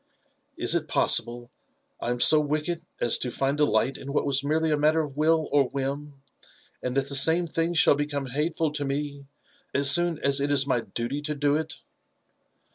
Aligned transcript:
Is 0.57 0.73
it 0.73 0.87
possible 0.87 1.51
that 1.99 2.07
I 2.07 2.09
am 2.09 2.19
so 2.19 2.39
wicked 2.39 2.81
as 2.99 3.19
to 3.19 3.29
find 3.29 3.55
delight 3.55 3.97
in 3.99 4.11
what 4.13 4.25
was 4.25 4.43
merely 4.43 4.71
a 4.71 4.75
matter 4.75 5.01
of 5.01 5.15
will 5.15 5.47
or 5.51 5.65
whim, 5.65 6.23
and 6.81 6.97
that 6.97 7.07
the 7.07 7.15
same 7.15 7.45
thing 7.45 7.75
shall 7.75 7.93
beconae 7.95 8.31
hateful 8.31 8.71
to 8.71 8.83
me 8.83 9.27
as 9.75 9.91
soon 9.91 10.17
as 10.17 10.41
it 10.41 10.51
is 10.51 10.65
my 10.65 10.79
duty 10.81 11.21
to 11.21 11.35
do 11.35 11.55
it?" 11.55 11.81